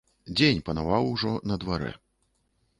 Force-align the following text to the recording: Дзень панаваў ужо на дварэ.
Дзень 0.37 0.61
панаваў 0.69 1.03
ужо 1.13 1.35
на 1.53 1.61
дварэ. 1.65 1.95